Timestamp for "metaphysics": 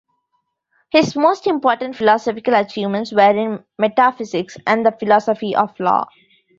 3.77-4.57